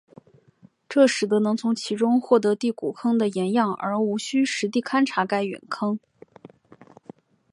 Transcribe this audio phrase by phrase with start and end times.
[0.89, 5.99] 这使得能从其中获得第谷坑的岩样而无需实地勘查该陨坑。